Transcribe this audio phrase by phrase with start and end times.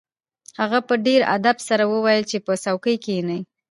[0.59, 3.39] هغه په ډیر ادب سره وویل چې په څوکۍ کښیني